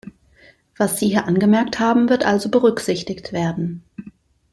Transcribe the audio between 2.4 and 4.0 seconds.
berücksichtigt werden.